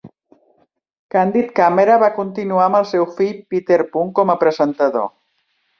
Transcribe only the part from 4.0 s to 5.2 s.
com a presentador.